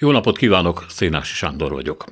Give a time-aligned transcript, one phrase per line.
[0.00, 2.04] Jó napot kívánok, Szénási Sándor vagyok.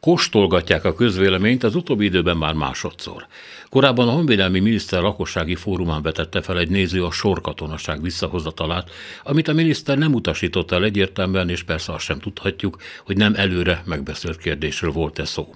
[0.00, 3.26] Kóstolgatják a közvéleményt az utóbbi időben már másodszor.
[3.68, 8.90] Korábban a Honvédelmi Miniszter lakossági fórumán vetette fel egy néző a sorkatonaság visszahozatalát,
[9.22, 13.82] amit a miniszter nem utasított el egyértelműen, és persze azt sem tudhatjuk, hogy nem előre
[13.86, 15.54] megbeszélt kérdésről volt-e szó.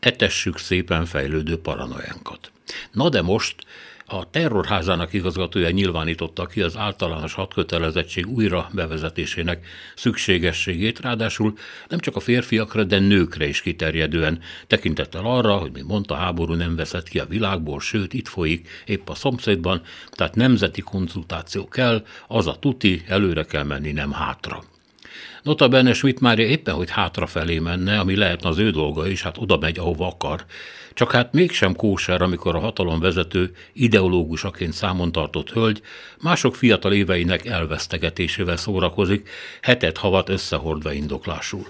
[0.00, 2.52] Etessük szépen fejlődő paranoiánkat.
[2.90, 3.54] Na de most
[4.12, 11.54] a terrorházának igazgatója nyilvánította ki az általános hadkötelezettség újra bevezetésének szükségességét, ráadásul
[11.88, 16.76] nem csak a férfiakra, de nőkre is kiterjedően, tekintettel arra, hogy mi mondta, háború nem
[16.76, 22.46] veszett ki a világból, sőt itt folyik épp a szomszédban, tehát nemzeti konzultáció kell, az
[22.46, 24.71] a tuti, előre kell menni, nem hátra.
[25.42, 29.38] Nota benne Schmidt már éppen, hogy hátrafelé menne, ami lehetne az ő dolga is, hát
[29.38, 30.44] oda megy, ahova akar.
[30.94, 35.82] Csak hát mégsem kóser, amikor a hatalom vezető ideológusaként számon tartott hölgy
[36.20, 39.28] mások fiatal éveinek elvesztegetésével szórakozik,
[39.62, 41.66] hetet havat összehordva indoklásul.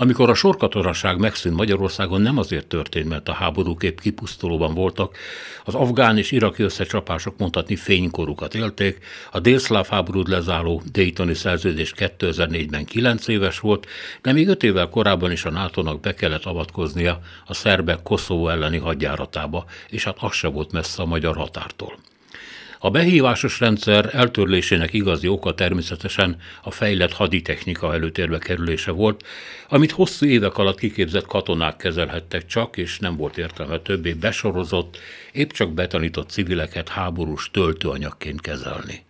[0.00, 5.16] Amikor a sorkatonaság megszűnt Magyarországon, nem azért történt, mert a háborúkép kipusztulóban voltak,
[5.64, 8.98] az afgán és iraki összecsapások mondhatni fénykorukat élték,
[9.30, 13.86] a délszláv háborút lezáló Daytoni szerződés 2004-ben 9 éves volt,
[14.22, 18.78] de még 5 évvel korábban is a NATO-nak be kellett avatkoznia a szerbek Koszovó elleni
[18.78, 21.98] hadjáratába, és hát az se volt messze a magyar határtól.
[22.78, 29.26] A behívásos rendszer eltörlésének igazi oka természetesen a fejlett haditechnika előtérbe kerülése volt,
[29.68, 34.98] amit hosszú évek alatt kiképzett katonák kezelhettek csak, és nem volt értelme többé besorozott,
[35.32, 39.06] épp csak betanított civileket háborús töltőanyagként kezelni.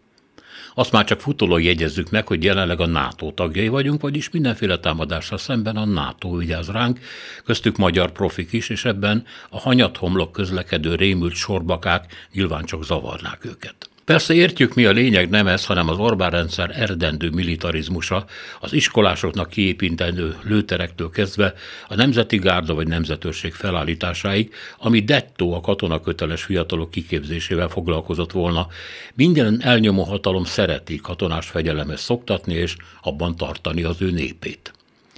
[0.78, 5.36] Azt már csak futólag jegyezzük meg, hogy jelenleg a NATO tagjai vagyunk, vagyis mindenféle támadásra
[5.36, 6.98] szemben a NATO vigyáz ránk,
[7.44, 13.88] köztük magyar profik is, és ebben a hanyathomlok közlekedő rémült sorbakák nyilván csak zavarnák őket.
[14.08, 18.24] Persze értjük, mi a lényeg nem ez, hanem az Orbán rendszer erdendő militarizmusa,
[18.60, 21.54] az iskolásoknak kiépítendő lőterektől kezdve
[21.88, 28.66] a nemzeti gárda vagy nemzetőrség felállításáig, ami dettó a katonaköteles fiatalok kiképzésével foglalkozott volna.
[29.14, 34.72] Minden elnyomó hatalom szereti katonás fegyelemes szoktatni és abban tartani az ő népét.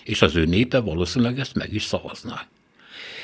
[0.05, 2.47] És az ő népe valószínűleg ezt meg is szavazná.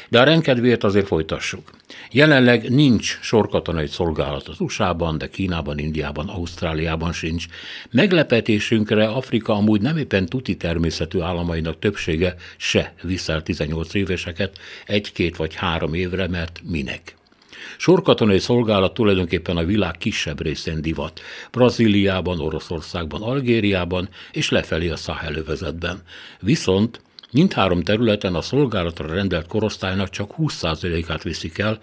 [0.08, 1.70] De a rendkedvéért azért folytassuk.
[2.10, 7.46] Jelenleg nincs sorkatonai szolgálat az USA-ban, de Kínában, Indiában, Ausztráliában sincs.
[7.90, 15.54] Meglepetésünkre Afrika amúgy nem éppen tuti természetű államainak többsége se viszel 18 éveseket egy-két vagy
[15.54, 17.16] három évre, mert minek?
[17.78, 21.20] Sorkatonai szolgálat tulajdonképpen a világ kisebb részén divat.
[21.50, 26.02] Brazíliában, Oroszországban, Algériában és lefelé a Szahelövezetben.
[26.40, 27.00] Viszont
[27.36, 31.78] Mindhárom területen a szolgálatra rendelt korosztálynak csak 20%-át viszik el,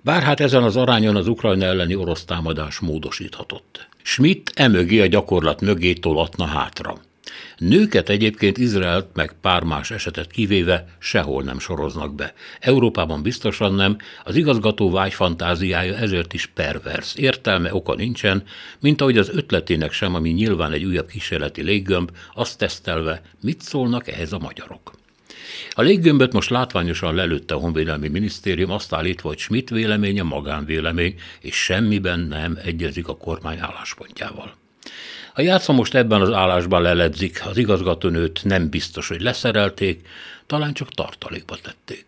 [0.00, 3.88] bár hát ezen az arányon az Ukrajna elleni orosz támadás módosíthatott.
[4.02, 6.94] Schmidt emögé a gyakorlat mögé tolatna hátra.
[7.58, 12.34] Nőket egyébként Izraelt meg pár más esetet kivéve sehol nem soroznak be.
[12.60, 17.14] Európában biztosan nem, az igazgató vágyfantáziája ezért is pervers.
[17.14, 18.42] Értelme oka nincsen,
[18.80, 24.08] mint ahogy az ötletének sem, ami nyilván egy újabb kísérleti léggömb, azt tesztelve, mit szólnak
[24.08, 24.92] ehhez a magyarok.
[25.70, 31.54] A léggömböt most látványosan lelőtte a Honvédelmi Minisztérium, azt állítva, hogy Schmidt véleménye magánvélemény, és
[31.54, 34.54] semmiben nem egyezik a kormány álláspontjával.
[35.36, 40.08] A játszma most ebben az állásban leledzik, az igazgatónőt nem biztos, hogy leszerelték,
[40.46, 42.06] talán csak tartalékba tették.